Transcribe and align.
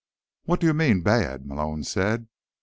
"What 0.45 0.59
do 0.59 0.65
you 0.65 0.73
mean, 0.73 1.01
bad?" 1.03 1.45
Malone 1.45 1.83
said. 1.83 2.27